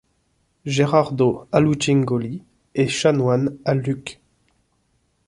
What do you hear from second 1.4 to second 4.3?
Allucingoli est chanoine à Lucques.